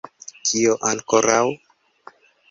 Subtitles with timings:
[0.51, 1.43] Kio ankoraŭ?